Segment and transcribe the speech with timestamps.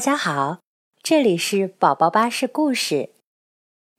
[0.00, 0.60] 大家好，
[1.02, 3.10] 这里是宝宝巴士故事。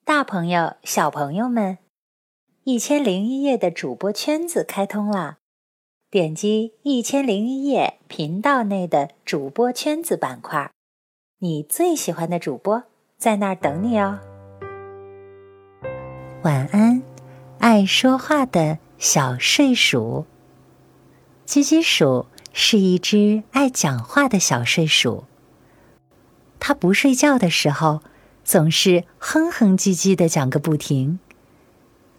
[0.04, 1.78] 大朋友、小朋友们，
[2.64, 5.38] 一千零一夜的主播圈子开通啦！
[6.10, 10.72] 点击一千零一夜频道内的主播圈子板块，
[11.38, 12.82] 你最喜欢的主播
[13.20, 14.20] 在那儿等你哦。
[16.42, 17.04] 晚安，
[17.60, 20.26] 爱说话的小睡鼠。
[21.46, 25.26] 叽叽鼠是一只爱讲话的小睡鼠。
[26.72, 28.00] 它不睡觉的时候，
[28.46, 31.20] 总是哼哼唧唧的讲个不停。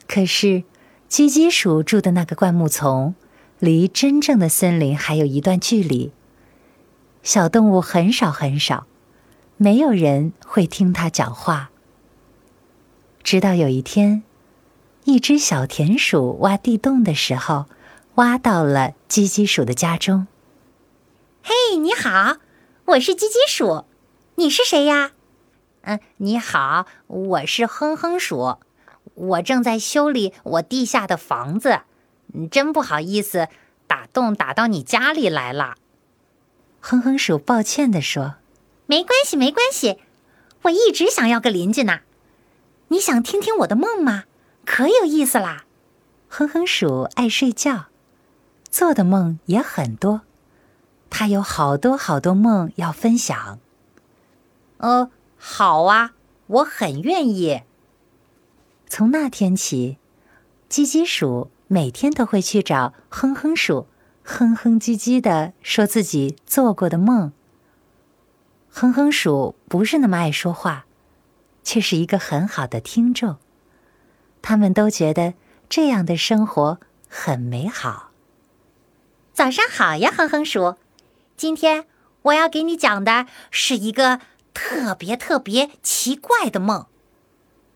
[0.07, 0.65] 可是，
[1.09, 3.15] 叽叽鼠住的那个灌木丛，
[3.59, 6.13] 离真正的森林还有一段距离。
[7.23, 8.87] 小动物很少很少，
[9.57, 11.71] 没有人会听它讲话。
[13.23, 14.23] 直到有一天，
[15.05, 17.65] 一只小田鼠挖地洞的时候，
[18.17, 20.27] 挖到了叽叽鼠的家中。
[21.43, 22.37] 嘿，你好，
[22.85, 23.87] 我是叽叽鼠。
[24.37, 25.13] 你是谁呀？
[25.83, 28.57] 嗯，你好，我是哼哼鼠，
[29.15, 31.81] 我正在修理我地下的房子，
[32.51, 33.49] 真不好意思，
[33.87, 35.75] 打洞打到你家里来了。
[36.81, 38.37] 哼哼鼠抱歉地说
[38.87, 39.99] ：“没关系，没关系，
[40.63, 42.01] 我一直想要个邻居呢。
[42.89, 44.25] 你想听听我的梦吗？
[44.65, 45.65] 可有意思啦！”
[46.29, 47.87] 哼哼鼠爱睡觉，
[48.71, 50.23] 做的梦也很多，
[51.11, 53.59] 他有好多好多梦要分享。
[54.83, 56.13] 呃，好啊，
[56.49, 57.63] 我很愿意。
[58.89, 59.97] 从那天起，
[60.69, 63.87] 叽叽鼠每天都会去找哼哼鼠，
[64.25, 67.33] 哼哼唧唧的说自己做过的梦。
[68.71, 70.87] 哼哼鼠不是那么爱说话，
[71.63, 73.37] 却是一个很好的听众。
[74.43, 75.35] 他们都觉得
[75.69, 78.11] 这样的生活很美好。
[79.33, 80.75] 早上好呀，哼哼鼠，
[81.37, 81.87] 今天
[82.23, 84.19] 我要给你讲的是一个。
[84.55, 86.87] 特别特别奇怪的梦。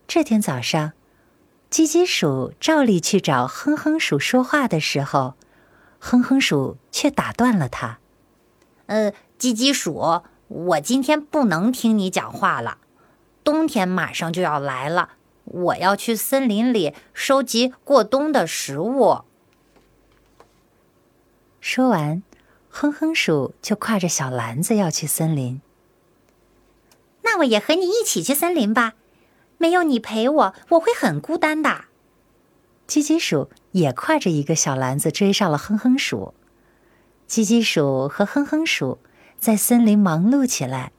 [0.07, 0.93] 这天早上，
[1.69, 5.35] 叽叽鼠照例去找哼哼鼠说话的时候，
[5.99, 7.99] 哼哼鼠却打断了他。
[8.85, 12.77] 呃，叽叽鼠，我今天不能听你讲话了。
[13.43, 15.09] 冬天马上就要来了，
[15.43, 19.23] 我要去森林里收集过冬的食物。
[21.59, 22.23] 说完，
[22.69, 25.61] 哼哼鼠就挎着小篮子要去森林。
[27.37, 28.95] 那我也和你一起去森林吧，
[29.59, 31.85] 没有你陪我，我会很孤单的。
[32.87, 36.33] 叽叽鼠也挎着一个小篮子追上了哼哼鼠。
[37.29, 38.97] 叽叽鼠和哼哼鼠
[39.37, 40.91] 在森林忙碌起来。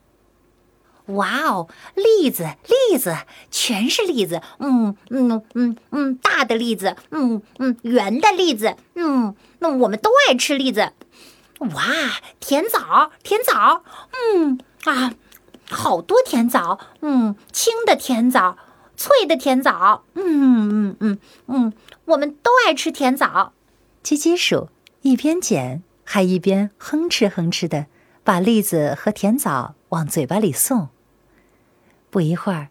[1.07, 3.17] 哇哦，栗子，栗子，
[3.51, 10.93] 全是栗子，嗯嗯嗯嗯，大的栗子，嗯嗯，圆的栗子，嗯，那我们都爱吃栗子。
[11.59, 11.83] 哇，
[12.39, 13.83] 甜枣，甜枣，
[14.13, 15.15] 嗯啊。
[15.71, 18.57] 好多甜枣，嗯，青的甜枣，
[18.97, 21.73] 脆的甜枣，嗯嗯嗯嗯，
[22.07, 23.53] 我们都爱吃甜枣。
[24.03, 24.69] 叽叽鼠
[25.03, 27.87] 一边捡，还一边哼哧哼哧的
[28.25, 30.89] 把栗子和甜枣往嘴巴里送。
[32.11, 32.69] 不一会儿，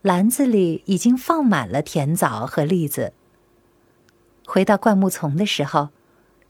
[0.00, 3.12] 篮子里已经放满了甜枣和栗子。
[4.46, 5.90] 回到灌木丛的时候，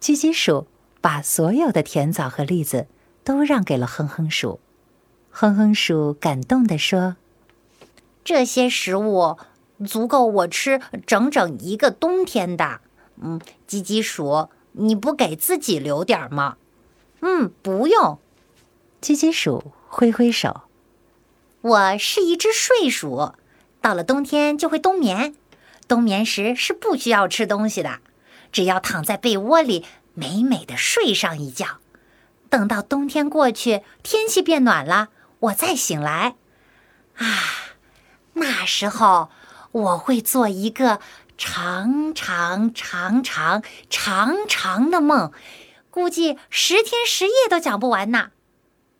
[0.00, 0.68] 叽叽鼠
[1.00, 2.86] 把所有的甜枣和栗子
[3.24, 4.60] 都让给了哼哼鼠。
[5.32, 7.16] 哼哼鼠感动地说
[8.24, 9.38] ：“这些食物
[9.86, 12.80] 足够我吃整整一个冬天的。
[13.22, 16.56] 嗯，叽叽鼠，你不给自己留点吗？
[17.20, 18.18] 嗯，不用。
[19.00, 20.62] 叽叽鼠挥挥手。
[21.62, 23.32] 我是一只睡鼠，
[23.80, 25.34] 到了冬天就会冬眠。
[25.86, 28.00] 冬眠时是不需要吃东西的，
[28.52, 31.78] 只要躺在被窝里美美的睡上一觉。
[32.48, 35.08] 等到冬天过去，天气变暖了。”
[35.40, 36.36] 我再醒来，
[37.16, 37.24] 啊，
[38.34, 39.30] 那时候
[39.72, 41.00] 我会做一个
[41.38, 45.32] 长长长长长长的梦，
[45.90, 48.32] 估计十天十夜都讲不完呢。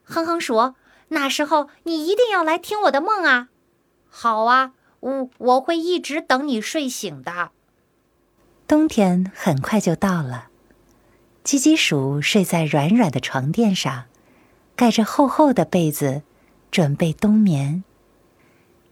[0.03, 0.75] 哼哼鼠，
[1.09, 3.49] 那时候你一定要来听我的梦啊！
[4.09, 7.51] 好啊，我我会一直等你睡醒的。
[8.67, 10.49] 冬天很快就到了，
[11.45, 14.05] 叽叽鼠睡在软软的床垫上，
[14.75, 16.23] 盖着厚厚的被子。
[16.71, 17.83] 准备冬眠，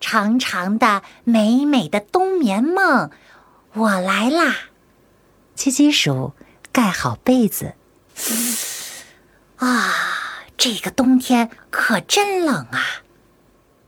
[0.00, 3.10] 长长的、美美的冬眠梦，
[3.72, 4.54] 我来啦！
[5.56, 6.34] 叽叽鼠
[6.72, 7.74] 盖好被子，
[9.56, 9.92] 啊，
[10.56, 13.02] 这个冬天可真冷啊！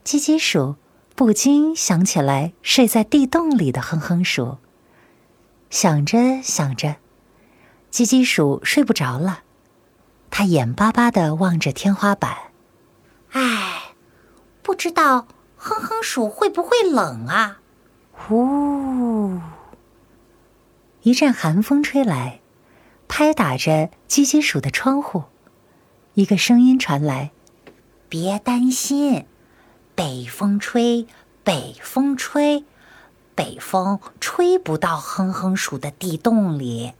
[0.04, 0.76] 叽叽鼠
[1.14, 4.58] 不禁想起来睡在地洞里的哼哼鼠，
[5.68, 6.96] 想着想着，
[7.92, 9.42] 叽叽鼠睡不着了，
[10.30, 12.36] 它眼巴巴的望着天花板，
[13.32, 13.66] 唉。
[14.80, 15.28] 知道
[15.58, 17.60] 哼哼鼠会不会冷啊？
[18.12, 19.38] 呼，
[21.02, 22.40] 一阵寒风吹来，
[23.08, 25.24] 拍打着叽叽鼠的窗户。
[26.14, 27.30] 一个声音传来
[28.08, 29.26] ：“别担心，
[29.94, 31.06] 北风吹，
[31.44, 32.64] 北风吹，
[33.34, 36.94] 北风吹不到哼哼鼠的地洞里。”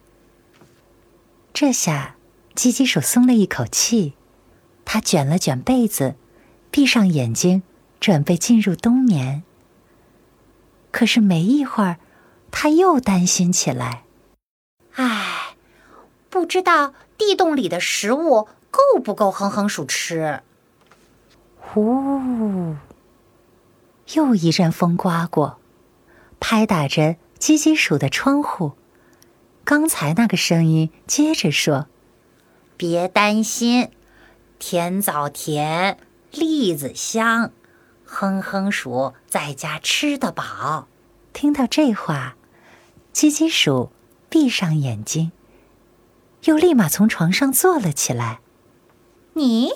[1.54, 2.16] 这下，
[2.54, 4.12] 叽叽鼠松了一口气，
[4.84, 6.16] 它卷了卷被子，
[6.70, 7.62] 闭上眼睛，
[7.98, 9.42] 准备进入冬眠。
[10.90, 11.98] 可是没一会儿，
[12.50, 14.04] 它又担心起来
[14.94, 15.54] ：“唉，
[16.28, 20.42] 不知道地洞里的食物够不够哼哼鼠吃。”
[21.58, 22.74] 呼，
[24.14, 25.58] 又一阵风刮过，
[26.40, 28.72] 拍打着叽叽鼠的窗户。
[29.62, 31.86] 刚才那个声音接着说
[32.76, 33.90] ：“别担心，
[34.58, 35.96] 甜枣甜，
[36.32, 37.52] 栗子香，
[38.04, 40.88] 哼哼鼠在家吃得饱。”
[41.32, 42.36] 听到这话，
[43.12, 43.90] 叽叽鼠
[44.28, 45.32] 闭上眼睛，
[46.44, 48.40] 又立马从床上坐了起来。
[49.34, 49.70] “你，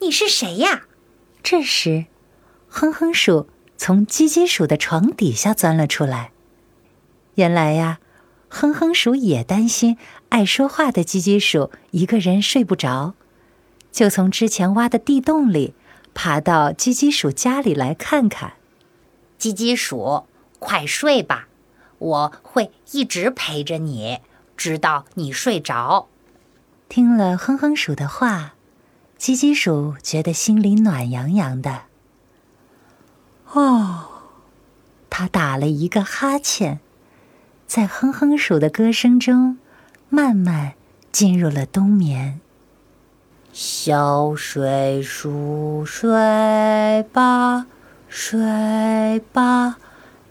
[0.00, 0.82] 你是谁呀？”
[1.42, 2.06] 这时，
[2.68, 6.32] 哼哼鼠从叽叽鼠的床底下钻了出来。
[7.34, 8.00] 原来呀。
[8.50, 9.98] 哼哼鼠也担心
[10.30, 13.12] 爱说话的叽叽鼠一个人睡不着，
[13.90, 15.74] 就从之前挖的地洞里
[16.14, 18.54] 爬到叽叽鼠家里来看看。
[19.38, 20.24] 叽叽鼠，
[20.58, 21.48] 快睡吧，
[21.98, 24.18] 我会一直陪着你，
[24.56, 26.08] 直到你睡着。
[26.88, 28.54] 听了哼哼鼠的话，
[29.18, 31.82] 叽叽鼠觉得心里暖洋洋的。
[33.52, 34.08] 哦，
[35.08, 36.80] 他打了一个哈欠。
[37.66, 39.58] 在哼哼鼠的歌声中，
[40.08, 40.72] 慢慢
[41.12, 42.40] 进入了冬眠。
[43.60, 47.66] 小睡鼠睡吧，
[48.06, 49.78] 睡吧，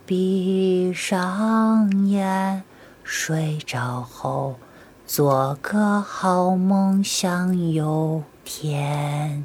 [0.06, 2.62] 闭上眼，
[3.04, 4.56] 睡着后
[5.04, 9.44] 做个好梦，想有天。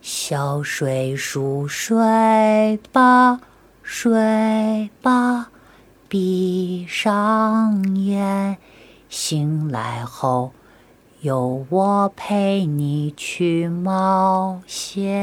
[0.00, 3.42] 小睡鼠睡吧，
[3.82, 5.50] 睡吧。
[6.08, 8.56] 闭上眼，
[9.10, 10.54] 醒来后
[11.22, 15.14] 有我陪你去冒险。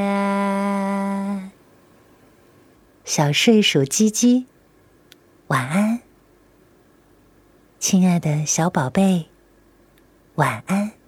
[3.03, 4.45] 小睡鼠叽叽，
[5.47, 5.99] 晚安，
[7.79, 9.25] 亲爱的小宝贝，
[10.35, 10.98] 晚安。